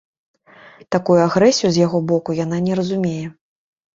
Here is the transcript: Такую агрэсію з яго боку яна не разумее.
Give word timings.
Такую 0.93 1.17
агрэсію 1.25 1.69
з 1.75 1.83
яго 1.85 2.01
боку 2.11 2.37
яна 2.39 2.57
не 2.69 2.73
разумее. 2.79 3.27